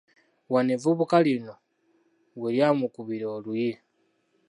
[0.51, 1.53] Wano evvubuka lino
[2.39, 3.73] we lyamukubira oluyi.